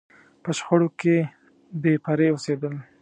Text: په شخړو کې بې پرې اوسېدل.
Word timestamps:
په 0.43 0.49
شخړو 0.57 0.87
کې 0.99 1.15
بې 1.81 1.93
پرې 2.05 2.27
اوسېدل. 2.31 2.73